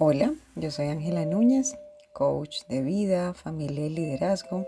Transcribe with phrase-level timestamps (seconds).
[0.00, 1.76] Hola, yo soy Ángela Núñez,
[2.12, 4.64] coach de vida, familia y liderazgo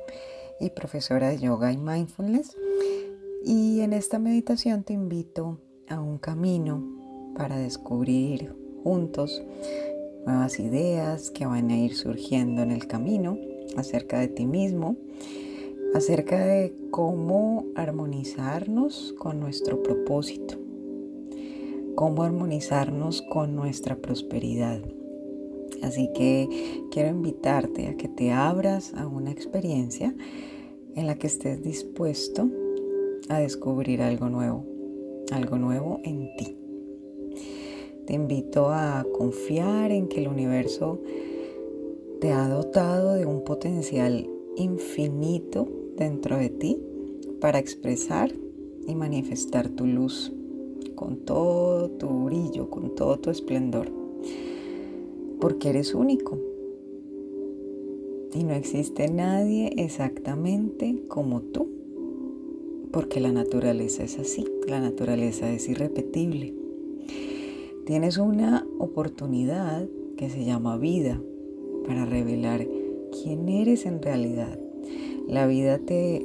[0.59, 2.57] y profesora de yoga y mindfulness.
[3.45, 6.83] Y en esta meditación te invito a un camino
[7.37, 9.41] para descubrir juntos
[10.27, 13.39] nuevas ideas que van a ir surgiendo en el camino
[13.77, 14.97] acerca de ti mismo,
[15.95, 20.57] acerca de cómo armonizarnos con nuestro propósito,
[21.95, 24.83] cómo armonizarnos con nuestra prosperidad
[25.83, 26.49] Así que
[26.91, 30.15] quiero invitarte a que te abras a una experiencia
[30.95, 32.49] en la que estés dispuesto
[33.29, 34.65] a descubrir algo nuevo,
[35.33, 36.57] algo nuevo en ti.
[38.07, 41.01] Te invito a confiar en que el universo
[42.21, 46.83] te ha dotado de un potencial infinito dentro de ti
[47.41, 48.35] para expresar
[48.87, 50.33] y manifestar tu luz
[50.95, 54.00] con todo tu brillo, con todo tu esplendor
[55.41, 56.39] porque eres único.
[58.33, 61.69] Y no existe nadie exactamente como tú,
[62.93, 66.55] porque la naturaleza es así, la naturaleza es irrepetible.
[67.87, 71.21] Tienes una oportunidad que se llama vida
[71.87, 72.69] para revelar
[73.11, 74.61] quién eres en realidad.
[75.27, 76.25] La vida te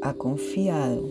[0.00, 1.10] ha confiado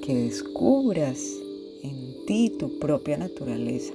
[0.00, 1.38] que descubras
[1.82, 3.92] en ti tu propia naturaleza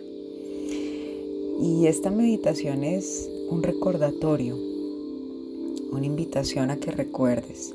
[1.60, 4.56] y esta meditación es un recordatorio,
[5.92, 7.74] una invitación a que recuerdes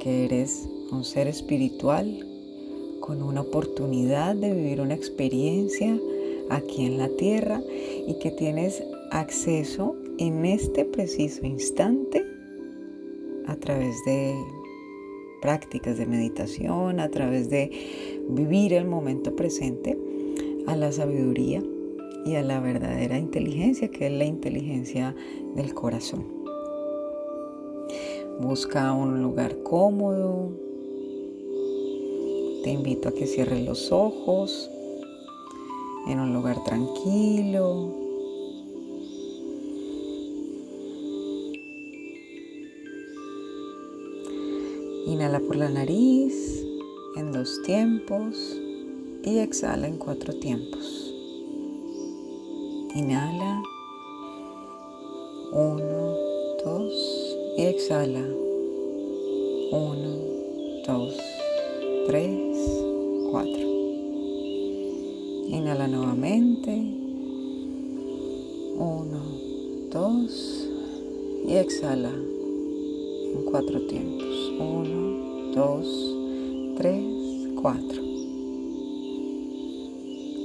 [0.00, 2.26] que eres un ser espiritual
[3.00, 5.98] con una oportunidad de vivir una experiencia
[6.50, 7.62] aquí en la tierra
[8.06, 12.24] y que tienes acceso en este preciso instante
[13.46, 14.34] a través de
[15.40, 17.70] prácticas de meditación, a través de
[18.28, 19.96] vivir el momento presente
[20.66, 21.62] a la sabiduría
[22.24, 25.14] y a la verdadera inteligencia, que es la inteligencia
[25.54, 26.26] del corazón.
[28.40, 30.52] Busca un lugar cómodo.
[32.62, 34.70] Te invito a que cierres los ojos
[36.06, 37.94] en un lugar tranquilo.
[45.06, 46.64] Inhala por la nariz
[47.16, 48.60] en dos tiempos
[49.24, 51.07] y exhala en cuatro tiempos.
[52.94, 53.62] Inhala.
[55.52, 56.16] Uno,
[56.64, 57.36] dos.
[57.58, 58.24] Y exhala.
[59.70, 60.16] Uno,
[60.86, 61.14] dos,
[62.06, 62.30] tres,
[63.30, 63.68] cuatro.
[65.48, 66.70] Inhala nuevamente.
[68.78, 69.20] Uno,
[69.92, 70.66] dos.
[71.46, 74.52] Y exhala en cuatro tiempos.
[74.58, 75.86] Uno, dos,
[76.78, 77.04] tres,
[77.60, 78.02] cuatro.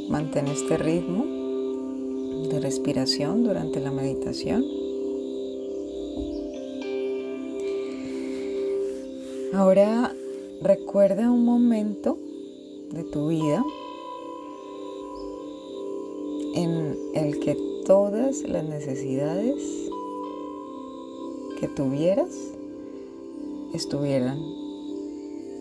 [0.10, 1.33] Mantén este ritmo
[2.64, 4.66] respiración durante la meditación.
[9.54, 10.16] Ahora
[10.62, 12.18] recuerda un momento
[12.92, 13.64] de tu vida
[16.56, 19.90] en el que todas las necesidades
[21.60, 22.32] que tuvieras
[23.74, 24.40] estuvieran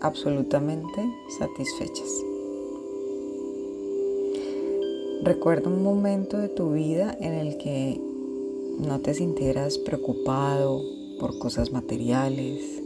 [0.01, 1.01] absolutamente
[1.37, 2.32] satisfechas.
[5.23, 7.97] Recuerda un momento de tu vida en el que
[8.77, 10.81] no te sintieras preocupado
[11.17, 12.83] por cosas materiales,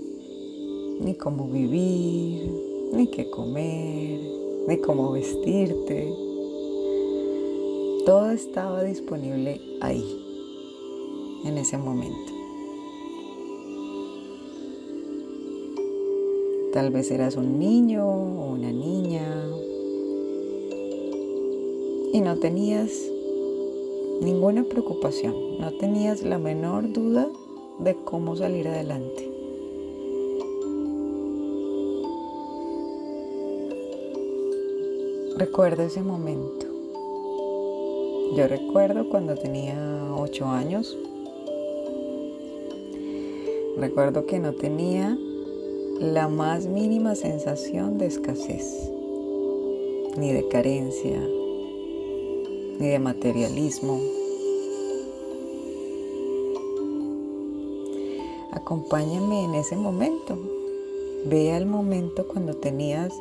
[0.99, 2.51] ni cómo vivir,
[2.93, 4.19] ni qué comer,
[4.67, 6.13] ni cómo vestirte.
[8.05, 10.05] Todo estaba disponible ahí,
[11.43, 12.33] en ese momento.
[16.71, 19.43] Tal vez eras un niño o una niña
[22.17, 22.89] y no tenías
[24.21, 27.29] ninguna preocupación, no tenías la menor duda
[27.77, 29.31] de cómo salir adelante.
[35.37, 36.65] Recuerda ese momento.
[38.35, 39.77] Yo recuerdo cuando tenía
[40.17, 40.97] ocho años.
[43.77, 45.15] Recuerdo que no tenía
[45.99, 48.91] la más mínima sensación de escasez,
[50.17, 51.21] ni de carencia,
[52.79, 53.99] ni de materialismo.
[58.51, 60.37] Acompáñame en ese momento.
[61.25, 63.13] Ve el momento cuando tenías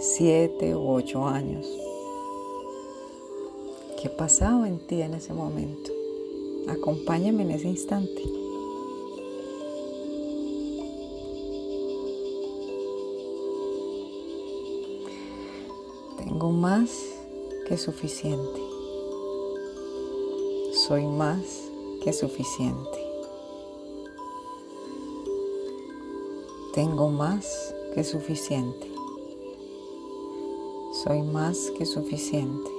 [0.00, 1.66] siete u ocho años.
[4.00, 5.90] ¿Qué pasaba en ti en ese momento?
[6.68, 8.22] Acompáñame en ese instante.
[16.18, 16.90] Tengo más
[17.68, 18.73] que suficiente
[20.86, 21.70] Soy más
[22.02, 22.98] que suficiente.
[26.74, 28.92] Tengo más que suficiente.
[31.02, 32.70] Soy más que suficiente.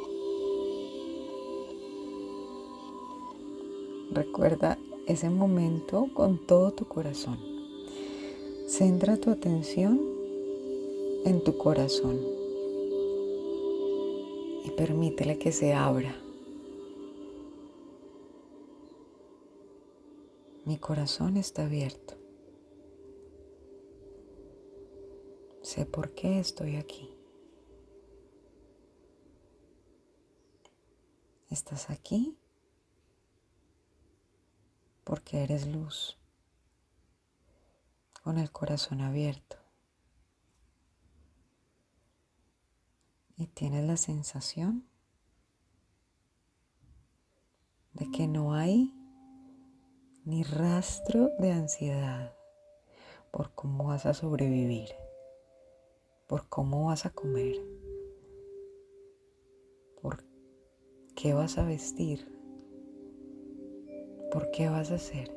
[4.11, 4.77] Recuerda
[5.07, 7.39] ese momento con todo tu corazón.
[8.67, 9.99] Centra tu atención
[11.25, 12.19] en tu corazón
[14.63, 16.24] y permítele que se abra.
[20.65, 22.17] Mi corazón está abierto.
[25.61, 27.15] Sé por qué estoy aquí.
[31.51, 32.35] Estás aquí
[35.03, 36.17] porque eres luz,
[38.23, 39.57] con el corazón abierto.
[43.37, 44.89] Y tienes la sensación
[47.93, 48.94] de que no hay
[50.25, 52.33] ni rastro de ansiedad
[53.31, 54.89] por cómo vas a sobrevivir,
[56.27, 57.55] por cómo vas a comer,
[60.01, 60.23] por
[61.15, 62.35] qué vas a vestir
[64.35, 65.31] por qué vas a hacer,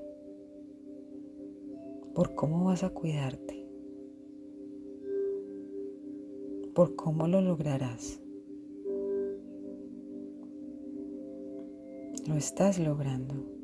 [2.16, 3.64] por cómo vas a cuidarte,
[6.74, 8.20] por cómo lo lograrás.
[12.26, 13.57] Lo estás logrando.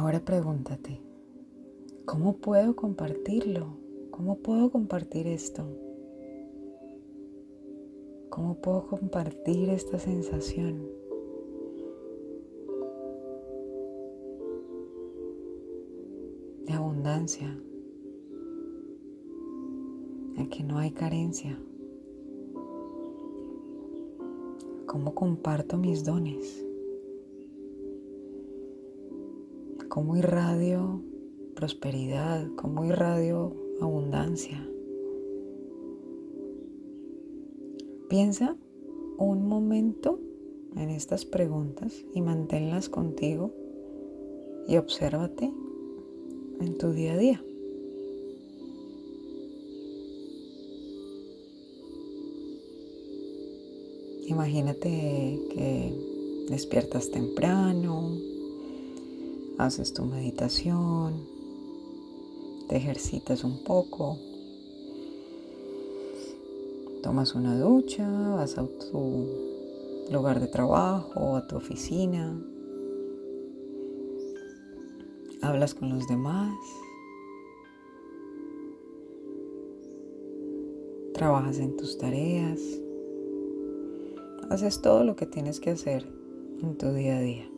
[0.00, 0.98] Ahora pregúntate,
[2.06, 3.76] ¿cómo puedo compartirlo?
[4.10, 5.62] ¿Cómo puedo compartir esto?
[8.30, 10.88] ¿Cómo puedo compartir esta sensación?
[16.64, 17.54] De abundancia,
[20.38, 21.60] en que no hay carencia.
[24.86, 26.69] ¿Cómo comparto mis dones?
[29.90, 31.02] ¿Cómo irradio
[31.56, 32.46] prosperidad?
[32.54, 34.64] ¿Cómo irradio abundancia?
[38.08, 38.56] Piensa
[39.18, 40.20] un momento
[40.76, 43.52] en estas preguntas y manténlas contigo
[44.68, 45.52] y obsérvate
[46.60, 47.44] en tu día a día.
[54.28, 54.88] Imagínate
[55.52, 58.12] que despiertas temprano,
[59.66, 61.26] haces tu meditación,
[62.68, 64.18] te ejercitas un poco,
[67.02, 69.26] Tomas una ducha, vas a tu
[70.12, 72.38] lugar de trabajo, a tu oficina,
[75.40, 76.52] hablas con los demás,
[81.14, 82.60] trabajas en tus tareas,
[84.50, 86.06] haces todo lo que tienes que hacer
[86.62, 87.49] en tu día a día.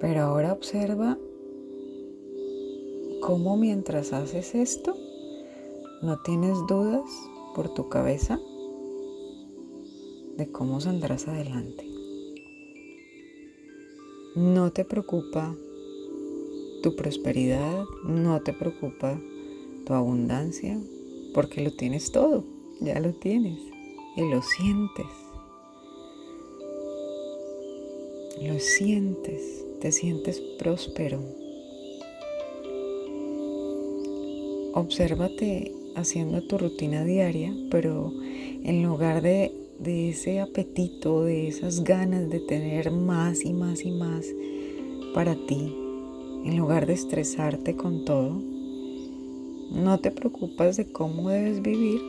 [0.00, 1.18] Pero ahora observa
[3.20, 4.94] cómo mientras haces esto,
[6.04, 7.08] ¿No tienes dudas
[7.54, 8.38] por tu cabeza
[10.36, 11.88] de cómo saldrás adelante?
[14.36, 15.56] No te preocupa
[16.82, 19.18] tu prosperidad, no te preocupa
[19.86, 20.78] tu abundancia,
[21.32, 22.44] porque lo tienes todo,
[22.82, 23.58] ya lo tienes
[24.16, 25.06] y lo sientes.
[28.42, 31.20] Lo sientes, te sientes próspero.
[34.72, 38.10] Obsérvate haciendo tu rutina diaria, pero
[38.62, 39.52] en lugar de,
[39.84, 44.24] ese apetito, de esas ganas de tener más y más y más
[45.12, 45.76] para ti,
[46.46, 48.40] en lugar de estresarte con todo,
[49.70, 52.00] no te preocupas de cómo debes vivir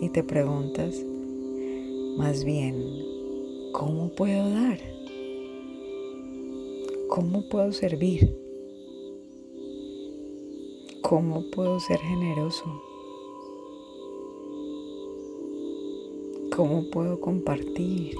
[0.00, 1.00] y te preguntas,
[2.18, 2.74] más bien,
[3.70, 4.91] ¿cómo puedo dar?
[7.14, 8.34] ¿Cómo puedo servir?
[11.02, 12.64] ¿Cómo puedo ser generoso?
[16.56, 18.16] ¿Cómo puedo compartir?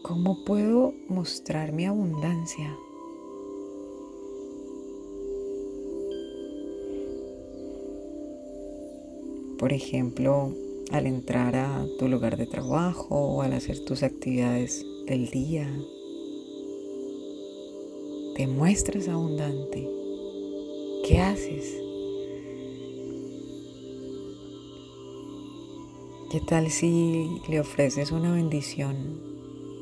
[0.00, 2.74] ¿Cómo puedo mostrar mi abundancia?
[9.58, 10.54] Por ejemplo,
[10.90, 15.68] al entrar a tu lugar de trabajo o al hacer tus actividades del día,
[18.34, 19.88] te muestras abundante.
[21.06, 21.76] ¿Qué haces?
[26.30, 29.20] ¿Qué tal si le ofreces una bendición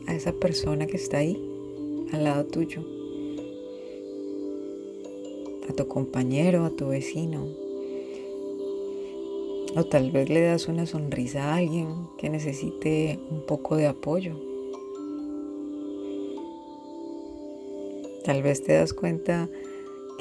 [0.07, 1.37] a esa persona que está ahí,
[2.13, 2.85] al lado tuyo?
[5.69, 7.64] a tu compañero, a tu vecino.
[9.77, 14.37] O tal vez le das una sonrisa a alguien que necesite un poco de apoyo.
[18.25, 19.51] Tal vez te das cuenta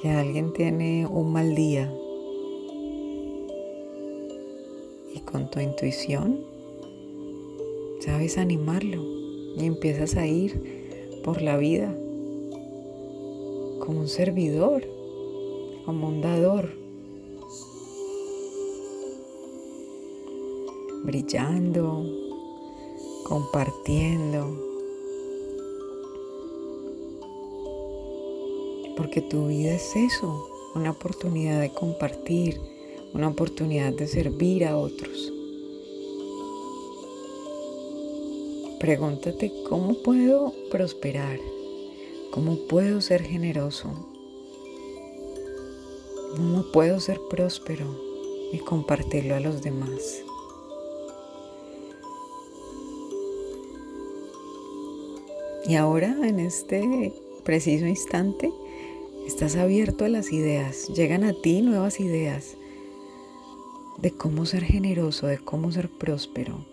[0.02, 1.94] que alguien tiene un mal día
[5.14, 6.44] y con tu intuición
[8.00, 9.02] sabes animarlo
[9.56, 11.96] y empiezas a ir por la vida
[13.80, 14.84] como un servidor,
[15.86, 16.83] como un dador,
[21.04, 22.06] brillando,
[23.26, 24.58] compartiendo.
[28.96, 32.60] Porque tu vida es eso, una oportunidad de compartir,
[33.14, 35.32] una oportunidad de servir a otros.
[38.80, 41.40] Pregúntate cómo puedo prosperar,
[42.32, 43.90] cómo puedo ser generoso,
[46.36, 47.86] cómo puedo ser próspero
[48.52, 50.24] y compartirlo a los demás.
[55.68, 58.50] Y ahora, en este preciso instante,
[59.28, 62.58] Estás abierto a las ideas, llegan a ti nuevas ideas
[64.00, 66.66] de cómo ser generoso, de cómo ser próspero,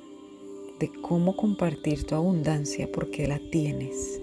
[0.80, 4.20] de cómo compartir tu abundancia porque la tienes.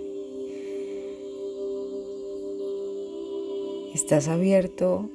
[3.93, 5.09] Estás abierto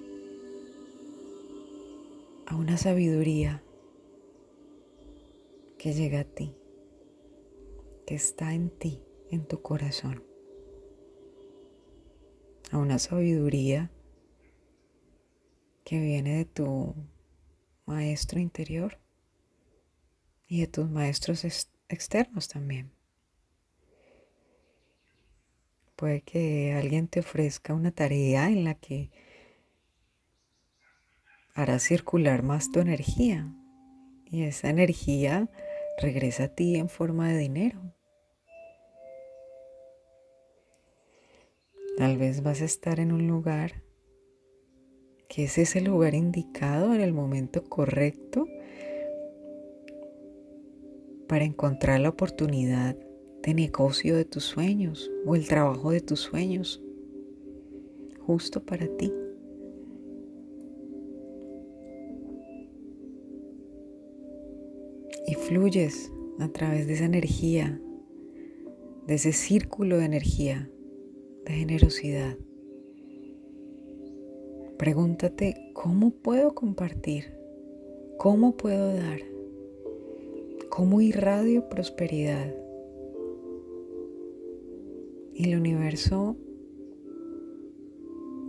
[2.46, 3.62] a una sabiduría
[5.76, 6.54] que llega a ti,
[8.06, 9.00] que está en ti,
[9.32, 10.22] en tu corazón
[12.70, 13.90] a una sabiduría
[15.84, 16.94] que viene de tu
[17.86, 18.98] maestro interior
[20.48, 21.44] y de tus maestros
[21.88, 22.92] externos también.
[25.96, 29.10] Puede que alguien te ofrezca una tarea en la que
[31.54, 33.54] hará circular más tu energía
[34.26, 35.48] y esa energía
[35.98, 37.94] regresa a ti en forma de dinero.
[41.96, 43.82] Tal vez vas a estar en un lugar
[45.28, 48.46] que es ese lugar indicado en el momento correcto
[51.28, 52.96] para encontrar la oportunidad
[53.42, 56.82] de negocio de tus sueños o el trabajo de tus sueños
[58.20, 59.12] justo para ti.
[65.26, 67.78] Y fluyes a través de esa energía,
[69.06, 70.70] de ese círculo de energía
[71.44, 72.36] de generosidad.
[74.78, 77.34] Pregúntate, ¿cómo puedo compartir?
[78.18, 79.20] ¿Cómo puedo dar?
[80.70, 82.54] ¿Cómo irradio prosperidad?
[85.34, 86.36] Y el universo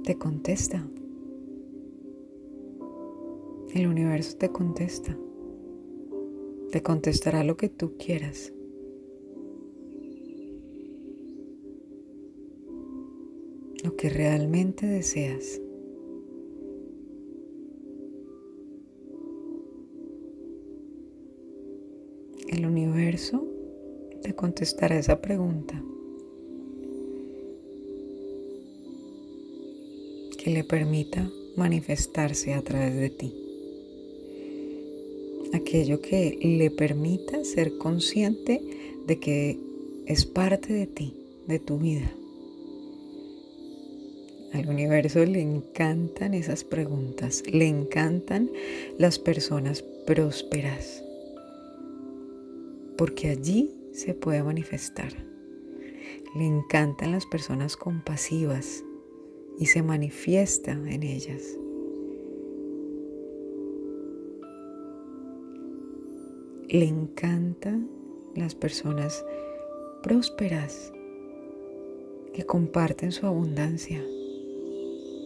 [0.03, 0.87] te contesta.
[3.73, 5.17] El universo te contesta.
[6.71, 8.53] Te contestará lo que tú quieras.
[13.95, 15.61] Que realmente deseas.
[22.47, 23.47] El universo
[24.21, 25.83] te contestará esa pregunta
[30.37, 33.33] que le permita manifestarse a través de ti.
[35.53, 38.61] Aquello que le permita ser consciente
[39.07, 39.59] de que
[40.05, 41.13] es parte de ti,
[41.47, 42.11] de tu vida.
[44.53, 48.51] Al universo le encantan esas preguntas, le encantan
[48.99, 51.03] las personas prósperas,
[52.95, 55.11] porque allí se puede manifestar.
[56.35, 58.83] Le encantan las personas compasivas
[59.57, 61.41] y se manifiesta en ellas.
[66.69, 67.89] Le encantan
[68.35, 69.25] las personas
[70.03, 70.93] prósperas
[72.35, 73.99] que comparten su abundancia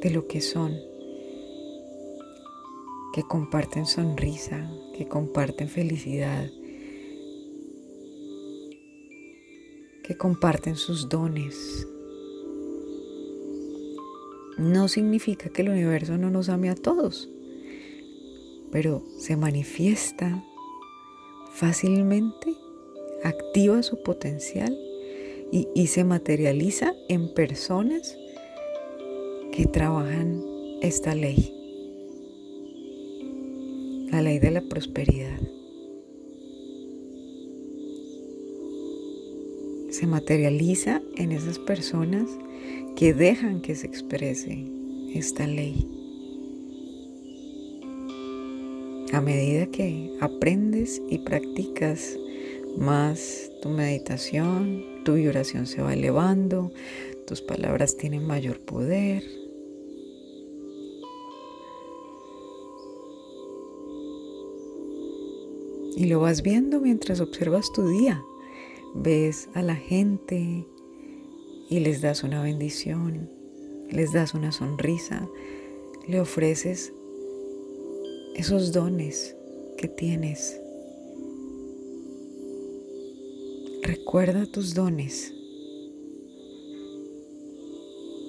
[0.02, 0.76] de lo que son,
[3.14, 6.52] que comparten sonrisa, que comparten felicidad,
[10.04, 11.88] que comparten sus dones.
[14.58, 17.30] No significa que el universo no nos ame a todos,
[18.72, 20.44] pero se manifiesta
[21.52, 22.56] fácilmente,
[23.24, 24.78] activa su potencial
[25.52, 28.16] y, y se materializa en personas
[29.58, 30.44] que trabajan
[30.84, 31.52] esta ley,
[34.12, 35.40] la ley de la prosperidad.
[39.90, 42.30] Se materializa en esas personas
[42.96, 44.64] que dejan que se exprese
[45.16, 45.88] esta ley.
[49.12, 52.16] A medida que aprendes y practicas
[52.78, 56.72] más tu meditación, tu vibración se va elevando,
[57.26, 59.37] tus palabras tienen mayor poder.
[65.98, 68.24] Y lo vas viendo mientras observas tu día.
[68.94, 70.64] Ves a la gente
[71.72, 73.28] y les das una bendición,
[73.90, 75.28] les das una sonrisa,
[76.08, 76.94] le ofreces
[78.36, 79.36] esos dones
[79.80, 80.62] que tienes.
[83.82, 85.34] Recuerda tus dones.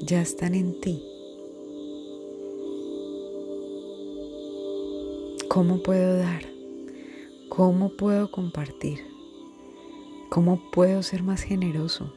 [0.07, 1.03] Ya están en ti.
[5.51, 6.58] ¿Cómo puedo dar?
[7.59, 9.01] ¿Cómo puedo compartir?
[10.29, 12.13] ¿Cómo puedo ser más generoso?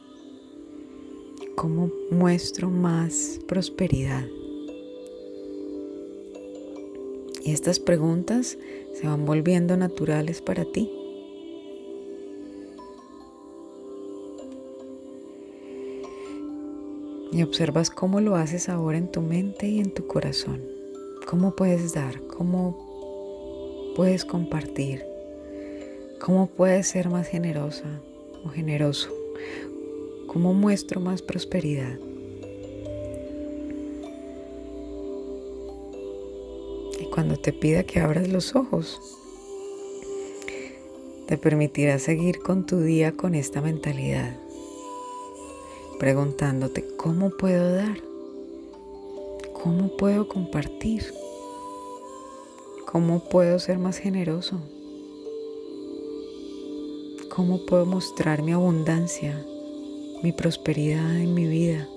[1.56, 4.24] ¿Cómo muestro más prosperidad?
[7.42, 8.56] Y estas preguntas
[8.94, 10.88] se van volviendo naturales para ti.
[17.32, 20.62] Y observas cómo lo haces ahora en tu mente y en tu corazón.
[21.26, 25.11] Cómo puedes dar, cómo puedes compartir,
[26.22, 28.00] cómo puedes ser más generosa
[28.44, 29.10] o generoso,
[30.28, 31.98] cómo muestro más prosperidad.
[37.10, 38.98] cuando te pida que abras los ojos,
[41.26, 44.34] te permitirá seguir con tu día con esta mentalidad,
[45.98, 47.98] preguntándote cómo puedo dar,
[49.52, 51.04] cómo puedo compartir,
[52.86, 54.62] cómo puedo ser más generoso,
[57.34, 59.42] cómo puedo mostrar mi abundancia,
[60.22, 61.88] mi prosperidad en mi vida.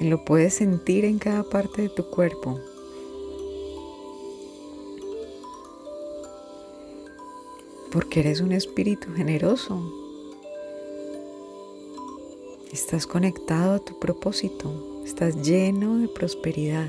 [0.00, 2.60] lo puedes sentir en cada parte de tu cuerpo.
[7.90, 9.80] Porque eres un espíritu generoso.
[12.72, 15.02] Estás conectado a tu propósito.
[15.04, 16.88] Estás lleno de prosperidad.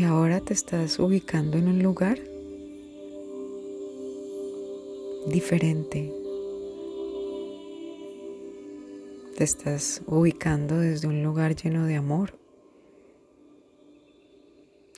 [0.00, 2.18] Y ahora te estás ubicando en un lugar
[5.26, 6.10] diferente,
[9.36, 12.38] te estás ubicando desde un lugar lleno de amor,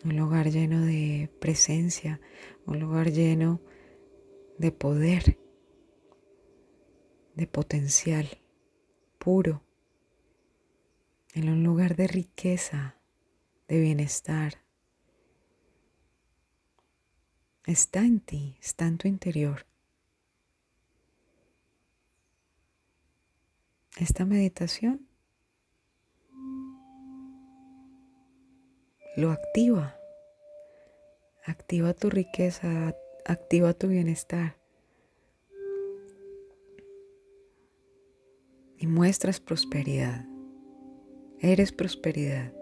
[0.05, 2.21] un lugar lleno de presencia,
[2.65, 3.61] un lugar lleno
[4.59, 5.37] de poder,
[7.35, 8.29] de potencial
[9.19, 9.65] puro,
[11.35, 13.01] en un lugar de riqueza,
[13.67, 14.62] de bienestar.
[17.65, 19.67] Está en ti, está en tu interior.
[24.03, 25.07] esta meditación
[29.17, 29.97] lo activa.
[31.45, 32.95] Activa tu riqueza,
[33.25, 34.57] activa tu bienestar.
[38.79, 40.25] Y muestras prosperidad.
[41.41, 42.53] Eres prosperidad.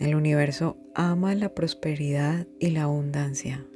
[0.00, 3.66] El universo ama la prosperidad y la abundancia.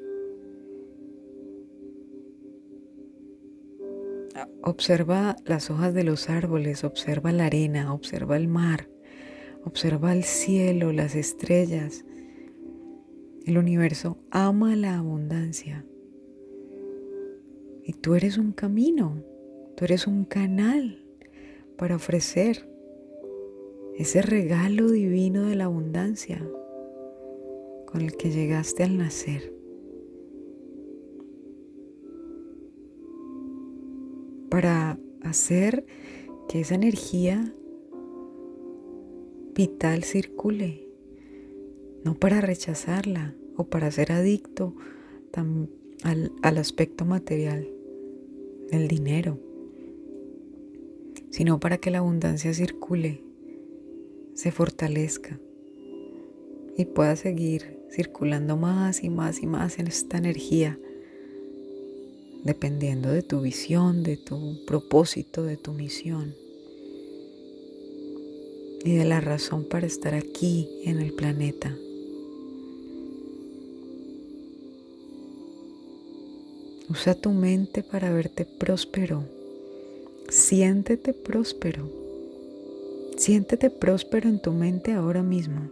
[4.63, 8.89] Observa las hojas de los árboles, observa la arena, observa el mar,
[9.65, 12.07] observa el cielo, las estrellas.
[13.45, 15.85] El universo ama la abundancia.
[17.85, 19.23] Y tú eres un camino,
[19.77, 21.05] tú eres un canal
[21.77, 22.67] para ofrecer
[23.97, 26.47] ese regalo divino de la abundancia
[27.87, 29.55] con el que llegaste al nacer.
[34.55, 35.85] para hacer
[36.49, 37.53] que esa energía
[39.53, 40.87] vital circule,
[42.05, 44.77] no para rechazarla o para ser adicto
[46.05, 47.69] al, al aspecto material
[48.71, 49.41] del dinero,
[51.31, 53.24] sino para que la abundancia circule,
[54.35, 55.39] se fortalezca
[56.77, 60.79] y pueda seguir circulando más y más y más en esta energía
[62.45, 66.35] dependiendo de tu visión, de tu propósito, de tu misión
[68.85, 71.75] y de la razón para estar aquí en el planeta.
[76.91, 79.25] Usa tu mente para verte próspero.
[80.29, 82.04] Siéntete próspero.
[83.17, 85.71] Siéntete próspero en tu mente ahora mismo.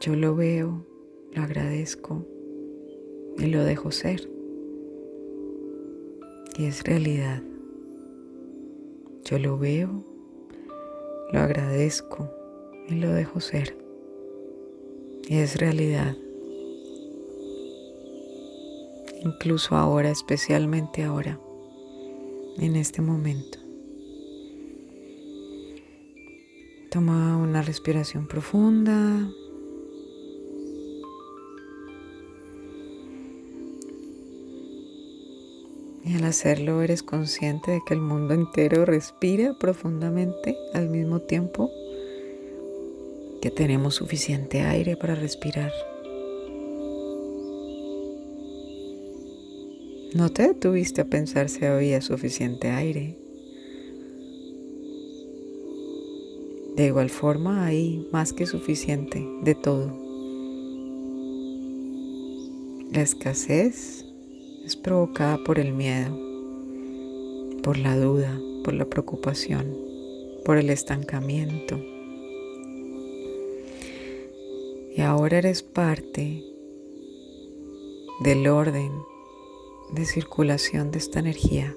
[0.00, 0.84] Yo lo veo,
[1.32, 2.26] lo agradezco
[3.38, 4.28] y lo dejo ser.
[6.58, 7.42] Y es realidad.
[9.24, 10.04] Yo lo veo,
[11.32, 12.28] lo agradezco
[12.88, 13.76] y lo dejo ser.
[15.28, 16.16] Y es realidad.
[19.26, 21.40] Incluso ahora, especialmente ahora,
[22.58, 23.58] en este momento.
[26.92, 29.28] Toma una respiración profunda.
[36.04, 41.68] Y al hacerlo eres consciente de que el mundo entero respira profundamente al mismo tiempo
[43.42, 45.72] que tenemos suficiente aire para respirar.
[50.16, 53.18] No te detuviste a pensar si había suficiente aire.
[56.74, 59.92] De igual forma hay más que suficiente de todo.
[62.92, 64.06] La escasez
[64.64, 66.18] es provocada por el miedo,
[67.62, 69.76] por la duda, por la preocupación,
[70.46, 71.78] por el estancamiento.
[74.96, 76.42] Y ahora eres parte
[78.24, 78.92] del orden
[79.92, 81.74] de circulación de esta energía,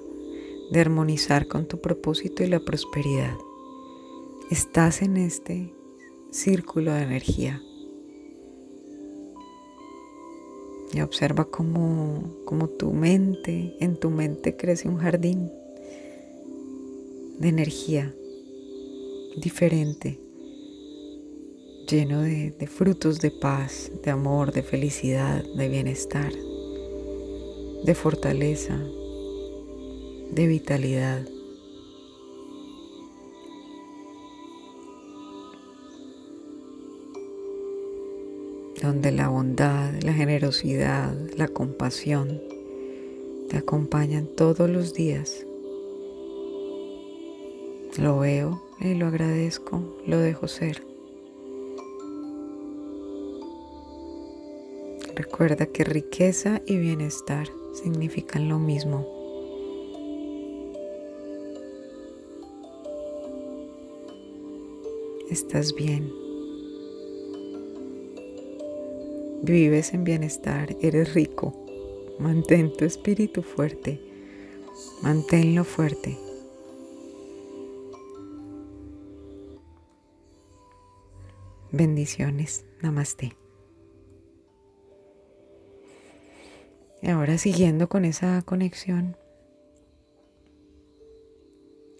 [0.70, 3.36] de armonizar con tu propósito y la prosperidad.
[4.50, 5.72] Estás en este
[6.30, 7.62] círculo de energía.
[10.92, 12.34] Y observa cómo,
[12.78, 15.52] tu mente, en tu mente crece un jardín
[17.38, 18.12] de energía
[19.36, 20.18] diferente,
[21.88, 26.32] lleno de frutos de paz, de amor, de felicidad, de bienestar
[27.84, 28.78] de fortaleza,
[30.30, 31.26] de vitalidad.
[38.82, 42.40] donde la bondad, la generosidad, la compasión
[43.48, 45.44] te acompañan todos los días.
[47.98, 50.89] Lo veo y lo agradezco, lo dejo ser.
[55.14, 59.06] Recuerda que riqueza y bienestar significan lo mismo.
[65.30, 66.12] Estás bien.
[69.42, 71.54] Vives en bienestar, eres rico.
[72.18, 74.00] Mantén tu espíritu fuerte.
[75.02, 76.18] Manténlo fuerte.
[81.72, 82.64] Bendiciones.
[82.82, 83.36] Namaste.
[87.10, 89.16] Ahora siguiendo con esa conexión,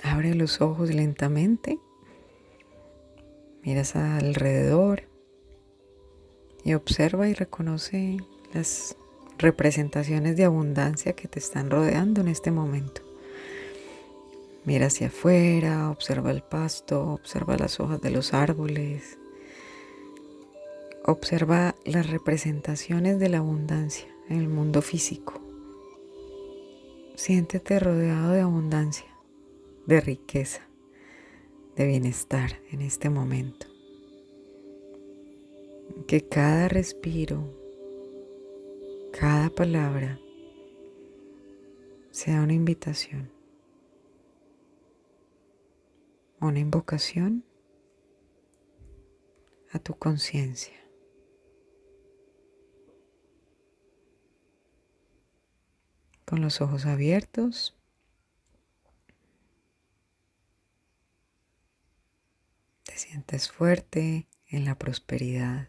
[0.03, 1.79] abre los ojos lentamente,
[3.63, 5.05] miras alrededor
[6.65, 8.19] y observa y reconoce
[8.53, 8.97] las
[9.39, 13.03] representaciones de abundancia que te están rodeando en este momento.
[14.65, 19.19] Mira hacia afuera, observa el pasto, observa las hojas de los árboles,
[21.05, 25.41] observa las representaciones de la abundancia en el mundo físico.
[27.17, 29.09] Siéntete rodeado de abundancia,
[29.87, 30.63] de riqueza,
[31.77, 33.67] de bienestar en este momento.
[36.07, 37.45] Que cada respiro,
[39.13, 40.21] cada palabra
[42.13, 43.33] sea una invitación,
[46.41, 47.45] una invocación
[49.73, 50.90] a tu conciencia.
[56.31, 57.77] Con los ojos abiertos.
[62.85, 65.69] Te sientes fuerte en la prosperidad.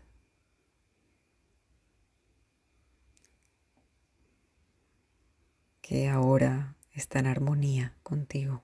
[5.81, 8.63] que ahora está en armonía contigo.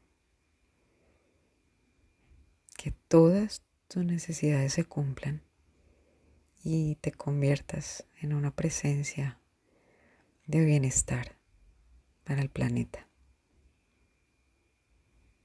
[2.77, 5.41] Que todas tus necesidades se cumplan
[6.63, 9.39] y te conviertas en una presencia
[10.45, 11.36] de bienestar
[12.27, 13.07] para el planeta.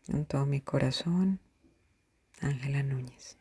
[0.09, 1.39] En todo mi corazón,
[2.41, 3.39] Ángela Núñez.